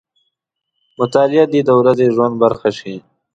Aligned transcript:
مطالعه 0.99 1.45
دې 1.51 1.61
د 1.65 1.69
ورځني 1.79 2.07
ژوند 2.15 2.33
برخه 2.43 2.69
شي. 2.79 2.95